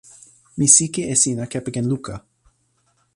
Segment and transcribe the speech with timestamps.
[0.57, 2.15] mi sike e sina kepeken luka.